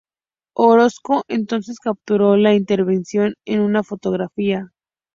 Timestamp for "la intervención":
2.35-3.35